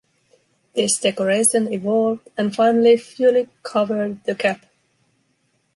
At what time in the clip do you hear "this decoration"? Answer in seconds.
0.73-1.71